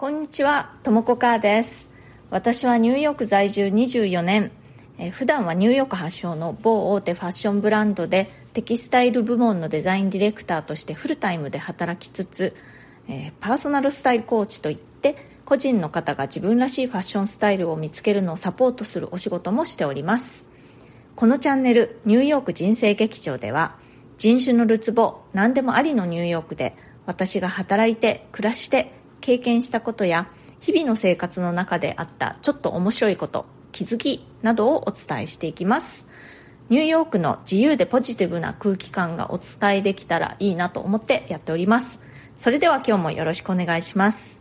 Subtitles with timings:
[0.00, 1.88] こんにちは、ともこかーです。
[2.30, 4.52] 私はニューヨーク在住24年、
[4.96, 12.54] え、普段はニューヨーク発祥の某大手ファッションブランドでテキスタイル部門のデザインディレクターとしてフルタイムで働きつつ、
[13.08, 20.46] え、パーソナルスタイルコーチといって個人の方が自分らしいファッションスタイルを見つけるのをサポートするお仕事もしております
[21.16, 23.74] このチャンネル「ニューヨーク人生劇場」では
[24.16, 30.28] 人種のるつぼ何でもありのニューヨークで私が働いて暮らして経験したことや
[30.60, 36.06] 日々の生活の中であったちょっと面白いこと気づきなどをお伝えしていきます。
[36.68, 41.98] ニューヨークの自由でポジティブな空気感がお伝えできたらいいなと思ってやっております。
[42.36, 44.38] それでは今日もよろしくお願いします。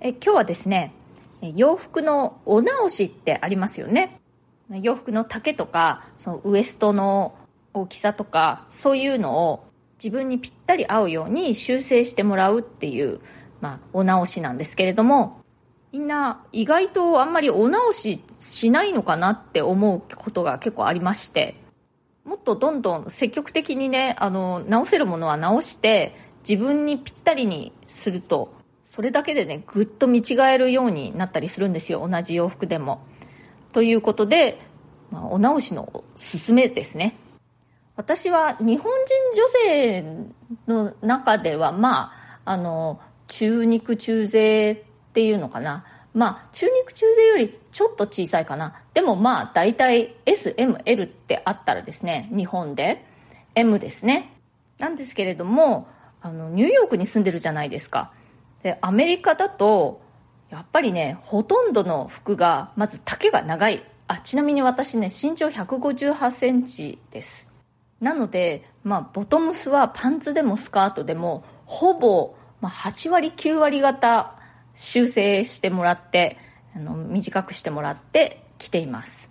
[0.00, 0.94] え今日はですね
[1.54, 4.20] 洋服のお直しってありますよね。
[4.70, 7.34] 洋服の丈とかそのウエストの
[7.74, 9.67] 大きさとかそういうのを
[10.02, 13.20] 自分にぴったり合うように修正してもらうっていう、
[13.60, 15.42] まあ、お直しなんですけれども
[15.92, 21.56] みんな意外とあんまりお直ししないのかなって思うことが結構ありまして
[22.24, 26.14] もっとどんどん積極的にねあの直せるものは直して
[26.48, 28.52] 自分にぴったりにすると
[28.84, 33.00] それだけでねぐっと見違えるようになったりするんですよ同じ洋服でも。
[33.72, 34.58] ということで、
[35.10, 37.14] まあ、お直しのすすめですね
[37.98, 40.04] 私は日本人女性
[40.68, 42.12] の中ではま
[42.44, 45.84] ああの中肉中背っていうのかな。
[46.14, 48.76] まあ中肉中背よりちょっと小さいかな。
[48.94, 53.04] でもまあ大体 SML ってあったらですね日本で。
[53.56, 54.30] M ですね。
[54.78, 55.88] なんですけれども
[56.22, 58.12] あのニューヨークに住んでるじゃないですか。
[58.62, 60.00] でアメリカだと
[60.50, 63.82] やっぱりねほとんどの服がまず丈が長い。
[64.06, 67.47] あちなみに私ね身長1 5 8センチです。
[68.00, 74.34] なので、まあ、ボトムスはパンツでもスカートでもほぼ、まあ、8割9割方
[74.74, 76.38] 修正してもらって
[76.76, 79.30] あの短くしてもらって着ています。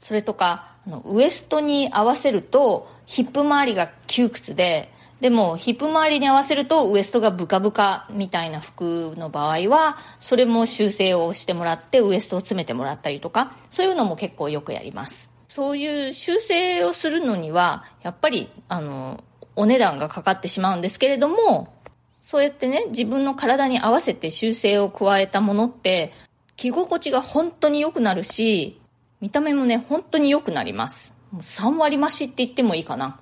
[0.00, 15.30] それとかあのウエストに合わせるとヒップ周りが窮屈ででもヒップ周りに合わせるとウエストがブカブカみたいな服の場合はそれも修正をしてもらってウエストを詰めてもらったりとかそういうのも結構よくやります。
[15.50, 19.20] そういう修正をするのにはやっぱりあの
[19.56, 21.74] お値段がかかってしまうんですけれども
[22.20, 26.12] そうやってね自分の体に合わせて修正を加えたものって
[26.54, 28.80] 着心地が本当に良くなるし
[29.20, 31.14] 見た目もね本当に良くなります。
[31.32, 33.18] もう3割増しって言ってもいいかな。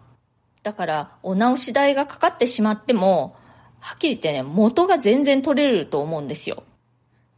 [0.63, 3.37] だからお直し代がかかってしまっても
[3.81, 6.63] はっきり言ってね元が全然取れると思うんですよ。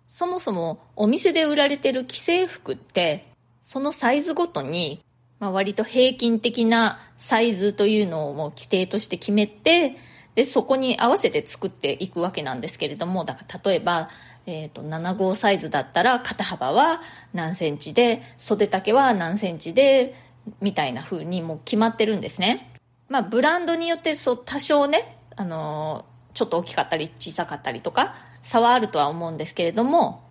[0.09, 3.30] そもそもお店で売られてる既製服って
[3.70, 5.00] そのサイズごとに、
[5.38, 9.97] まあ、割と平均的なサイズというのをもう規定として決めて
[10.34, 14.10] でそこに合わせて作っていくわけなんですけれどもだから例えば、
[14.47, 17.00] えーと、7号サイズだったら肩幅は
[17.32, 20.16] 何センチで袖丈は何センチで
[20.60, 22.72] みたいな風にもう決まってるんですね。
[23.08, 30.30] まあ、ブランドによってそう多少ね、あのー、ちょっと大きかったり小さかったりとか差はあるとは思うんですけれども、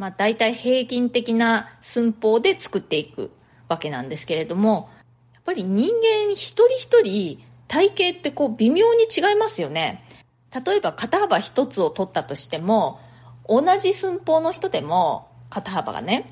[0.00, 3.30] まあ、大体平均的な寸法で作っていく
[3.68, 4.88] わけなんですけれども
[5.34, 10.02] やっぱり人間一人一人体型ってこう微妙に違いますよね。
[10.66, 12.98] 例えば肩幅一つを取ったとしても
[13.46, 16.26] 同じ寸法の人でも肩幅がね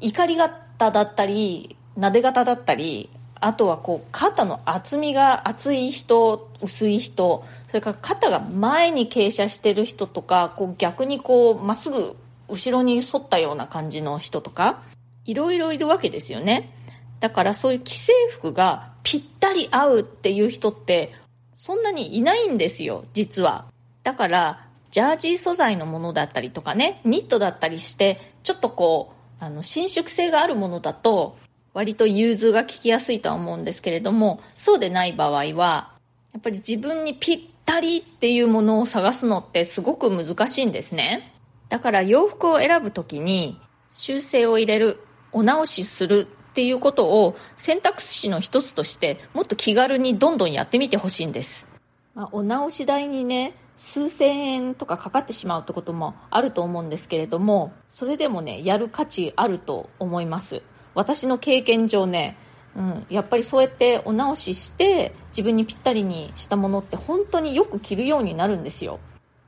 [0.00, 3.08] 怒り型だったりなで型だったり
[3.40, 12.16] あとはこう肩の厚みが厚い人薄い人それから肩が前に傾斜してる人とかこう逆にこうまっすぐ
[12.48, 14.82] 後ろに反ったような感じの人とか
[15.24, 16.74] いろいろいるわけですよね
[17.20, 21.14] だからそういう既製服がぴったり合うっていう人って
[21.56, 23.66] そんなにいないんですよ実は
[24.02, 31.36] だからジャージー素材のものだったりとかねニットだったりしてちょっとこうあの伸縮性があるものだと
[31.74, 35.92] 割と融通が利きやすいとは思うんですけれども、そうでない場合は、
[36.32, 41.33] やっぱり自分にぴったりっていうものを探すのってすごく難しいんですね。
[41.68, 43.60] だから洋服を選ぶときに
[43.92, 45.00] 修正を入れる、
[45.32, 51.66] お直しするっていうことを選択肢の一つとしてもっと気軽にどんどんやってみてほしいんです。
[52.14, 60.62] まあ、お直し代にね、数千円とかかかってしまうってこともあると思うんですけれども、それでもね、やる価値あると思います。
[60.94, 62.36] 私の経験上ね、
[62.76, 68.98] うん、やっぱりそうやってお直しして自分にぴったりにしたものって本当によく着るようになるんですよ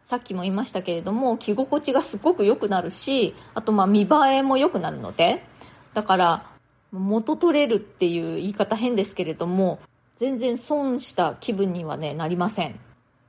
[0.07, 5.43] さっきも言いましたけれども着心地がすごく良くなるしあとまあ見栄えも良くなるので
[5.95, 6.47] だから
[6.93, 9.81] 元取れるっていう言い方変ですけれども
[10.17, 12.79] 全然損した気分にはねなりません。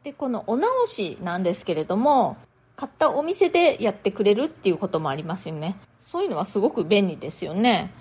[0.03, 2.37] でこのお直しなんですけれども
[2.75, 5.77] 買ったお店でやってくれるっていうこともありますよね。
[5.97, 7.91] そういうのはすごく便利ですよね。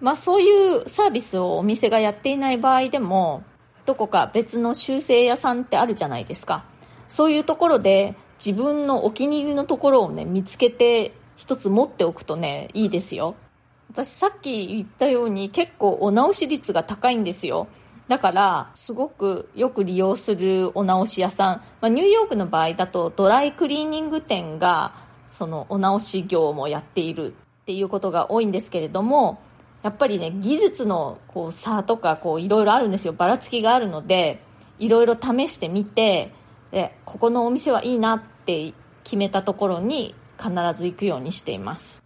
[0.00, 3.42] まあそういうサービスをお店がやっていない場合でも
[3.84, 6.64] どこか別の修正屋さんってあるじゃないですか。
[7.14, 13.36] そういうところで自分のお気に入りのところをね見つけて一つ持っておくとねいいですよ。
[13.88, 17.68] 私さっき言ったように結構お直し率が高いんですよ。
[18.08, 24.92] だからすごくよく利用するお直し屋さん、まあ、ニューヨークの場合だとドライクリーニング店が
[25.30, 29.40] そのお直し業もやっているっていうことが多いんですけれども
[29.84, 33.12] やっぱりね技術のこう差とかこういろいろあるんですよ。
[33.12, 34.42] ばらつきがあるので
[34.80, 36.32] いろいろ試してみて
[36.74, 38.74] でここのお店はいいなって
[39.04, 42.02] 決めたところに必ず行くようにしています。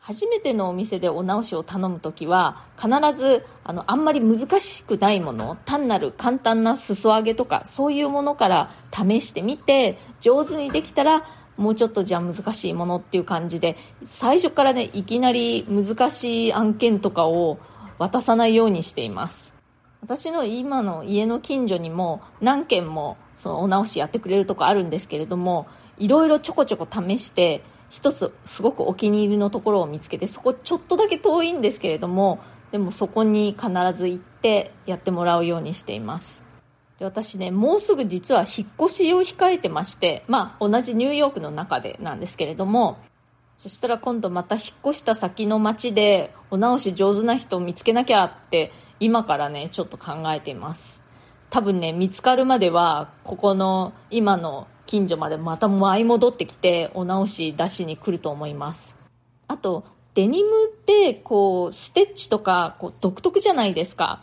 [0.00, 11.24] 初めてのお店でお直しを頼む時は必ずあのあんまり難しくないもの単なる簡単な裾上げとかそういうものから試してみて上手にできたら
[11.56, 13.76] もうちょっとじゃあ難しいものっていう感じで
[14.06, 17.58] 最初からねいきなり難しい案件とかを
[17.98, 19.54] 渡さないようにしています。
[20.00, 25.66] 私の今の家の近所にも何軒もそのお直しやってくれるとこあるんですけれども
[25.98, 32.40] いろいろちょこちょこ試して一つすごくお気に入りのところを見つけてそこちょっとだけ遠いんですけれども
[32.70, 36.42] でもそこに必ず行ってやってもらうようにしています。
[36.98, 42.98] で私ねもうすぐ実は引っ越しを控えてましてまあ同じニューヨークの中でなんですけれども
[43.58, 51.07] そしたら今度また引っ越した先の町でお直し上手な人を見つけなきゃって今からねちょっと考えています。
[51.50, 58.96] 多分ね見つかるまではここの今の近所までまた舞い戻ってきてお直し出しに来ると思います。
[59.46, 59.84] あと
[60.14, 64.22] デニムってこうステッチとかこう独特じゃないですか。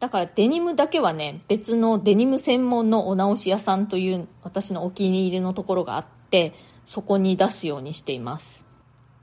[0.00, 6.54] だからデニムだけはね別のデニム専門のお直し屋さんという私のお気に入りのところがあって
[6.84, 8.66] そこに出すようにしています。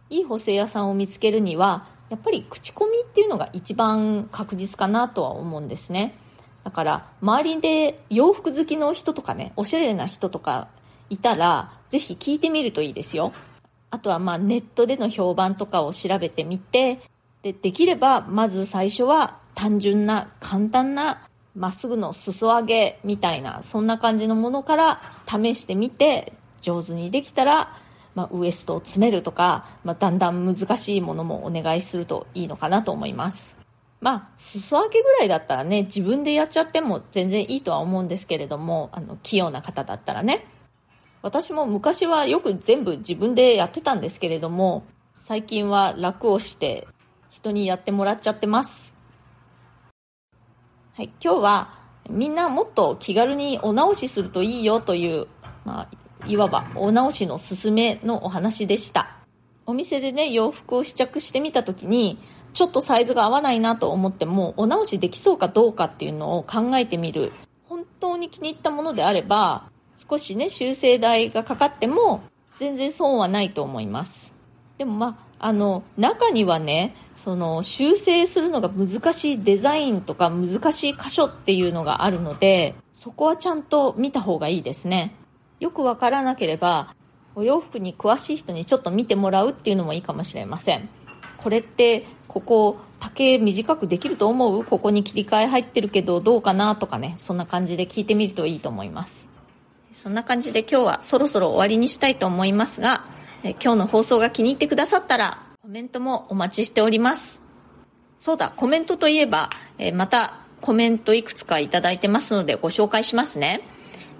[0.09, 6.15] いい補正屋さんを見つけるにはやっぱり口コミっていうのが一番確実かなとは思うんですね。
[6.63, 10.67] だから周りで洋服好きの人とかねおしゃれな人とか
[11.09, 13.33] いたら、ぜひ聞いてみるといいですよ。
[13.89, 17.01] あとはまあネットでの評判とかを調べてみて、
[17.41, 26.31] で、できればまず最初は単純な簡単なまっすぐの裾上げみたいな、そんな感じのものから試してみて、
[26.61, 27.75] 上手にできたら、
[28.15, 33.60] まあ、ウエストを詰めるとか、まあ、だんだん難しいものもお願いするといいのかなと思います。
[34.01, 40.45] まあ、裾上げぐらいだったらね、自分でやっちゃっても全然いいとは思うんですけれども、あの、器用な方だったらね。
[41.21, 44.83] 私も昔はよく全部自分でやってたんですけれども、
[45.15, 46.87] 最近は楽をして
[47.29, 48.95] 人にやってもらっちゃってます。
[50.95, 55.27] はい、今日はみんなもっと気軽にお直しするといいよという、
[55.63, 59.15] まあ、いわばお直しのすすめのお話でした。
[59.67, 62.17] お店でね、洋服を試着してみた時に、
[62.53, 67.31] ちょっとサイズが合わないなと思っても、お直しできそうかどうかっていうのを考えてみる。
[67.67, 69.69] 本当に気に入ったものであれば、
[70.09, 72.21] 少しね、修正代がかかっても、
[72.57, 74.35] 全然損はないと思います。
[74.77, 85.15] でもまあ、あの、中にはね、その、修正するのが難しいデザインとか難しい箇所っていうのがあるので、そこはちゃんと見た方がいいですね。
[85.59, 86.95] よくわからなければ、
[87.35, 90.89] お洋服に詳しい人にちょっと見てもらうっていうのもいいかもしれません。
[91.41, 94.63] これって、ここ、丈短くできると思う？
[94.63, 96.75] ここに切り替え入ってるけどどうかな？
[96.75, 99.27] とかね、そんな感じで聞いてみるといいと思います。
[99.91, 103.05] そんな感じで今日はそろそろ終わりにしたいと思いますが、
[103.43, 107.41] え今日の放送が気に入ってくださったら、コメントもお待ちしております。
[108.17, 113.61] そうだ、コメントといえば、えまたコメントいくつかいただいてますのでご紹介しますね。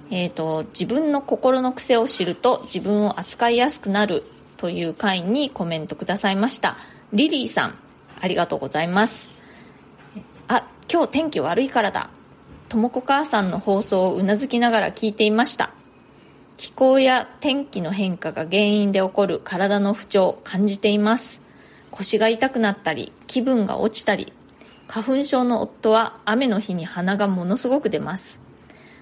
[0.10, 4.24] えっ、ー、と、自分の心の癖を知ると自分を扱いやすくなる
[4.58, 6.78] という回にコメントくださいました。
[7.14, 7.78] リリーさん、
[8.20, 9.30] ありがとうございます。
[10.48, 12.10] あ、今日天気悪いからだ。
[12.72, 15.74] ともこ母さんの放送をうなずきながら聞いていました
[16.56, 21.42] 気候や天気の変化が原因で起こる体の不調を感じています
[21.92, 24.32] 腰が痛くなったり気分が落ちたり
[24.88, 28.40] 花粉症の夫は雨の日に鼻がものすごく出ます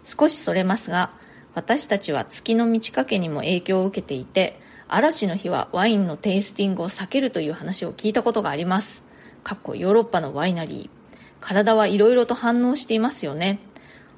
[0.04, 1.12] 少しそれますが
[1.54, 9.04] 私たちは月の満ち欠けにも影響を受けていて嵐の日はワインのテイスティングを避けるという話を聞いたことがあります
[9.44, 11.00] かっこヨーロッパのワイナリー
[11.40, 13.60] 体はいろいろと反応していますよね。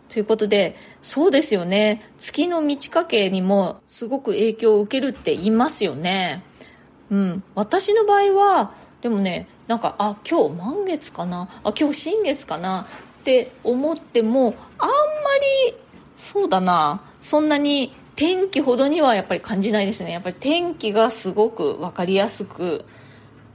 [0.09, 2.01] ということで、そうですよね。
[2.17, 6.43] 月の満ち欠けにもすごく影響を受けるって言いますよね。
[7.11, 7.43] うん。
[7.55, 14.93] 私の場合は、でもね、なんか、あ、今日満月かなあ、今日新月かなって思っても、あんま
[15.67, 15.75] り
[16.15, 20.11] そうだなそんなに天気ほどにはやっぱり感じないですね。
[20.11, 22.85] やっぱり天気がすごく分かりやすく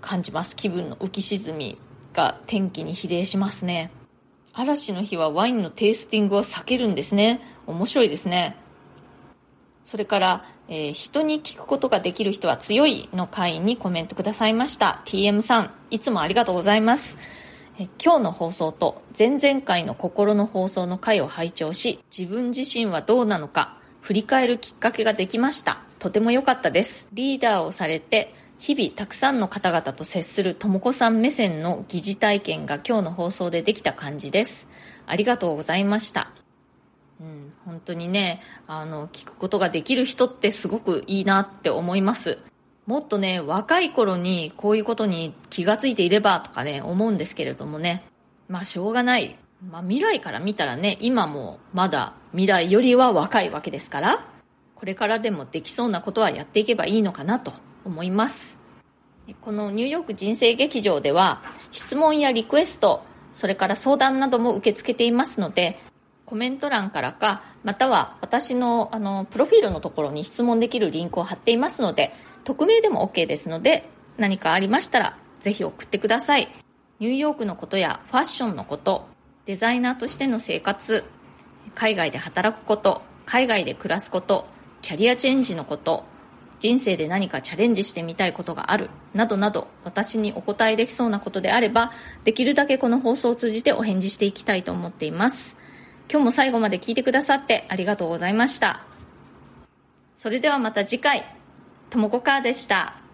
[0.01, 0.57] 感じます。
[0.57, 1.79] 気分の浮き沈み
[2.13, 3.93] が天気に比例しますね。
[4.53, 7.41] 嵐の日はワインのテイスティングを避けるんですね。
[7.69, 8.57] 面白いですね。
[9.85, 15.01] それから、えー、人に聞くことができる人は強いの会にコメントくださいました。
[15.05, 17.19] TM さんいつもありがとうございます。
[18.03, 23.76] 今日の放送と前々回の心の放送の回を拝聴し自分自身はどうなのか
[24.07, 25.79] 振り返るきっかけができました。
[25.99, 27.09] とても良かったです。
[27.13, 34.69] リーダーをされて日々たくさんの方々と接するとも子さん目線の疑似体験が今日の放送でできた感じです。
[35.07, 36.31] ありがとうございました。
[37.21, 42.39] うん、本当にねあの聞くことができる人ってすごくいいなって思います。
[42.87, 48.05] もっとね若い頃にこういうことに気がついていればとかね思うんですけれどもね。
[48.47, 49.37] まあしょうがない。
[49.63, 54.27] まあ、未来から見たらね今もまだ未来よりは若いわけですから
[54.75, 57.53] これからでもできそうなことはやっていけばいいのかなと
[57.85, 58.59] 思います。
[59.41, 65.81] このニューヨーク人生劇場では質問やリクエストそれから相談なども受け付けていますので
[66.27, 72.13] コメント欄からかまたは私のあのプロフィールのところに質問できるリンクを貼っていますので
[72.45, 76.49] 匿名でも OK ですので何かありましたらぜひ送ってください。
[76.99, 79.07] ニューヨークのことやファッションのこと
[79.47, 81.05] デザイナーとしての生活
[81.75, 84.47] 海外で働くこと海外で暮らすこと
[84.83, 86.05] キャリアチェンジのこと
[86.59, 91.93] 人生で何かチャレンジしてみたいことがあるなどなど私にお答えできそうなことであれば
[92.25, 95.57] できるだけこの放送を通じてお返事していきたいと思っています。
[96.11, 98.85] 今日も最後まで聞いてくださってありがとうございました。
[100.15, 101.25] それではまた次回。
[101.91, 103.06] ともこかーでした。